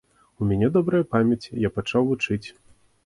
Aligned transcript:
У 0.43 0.47
мяне 0.51 0.69
добрая 0.77 1.01
памяць, 1.13 1.51
я 1.67 1.73
пачаў 1.79 2.01
вучыць. 2.09 2.43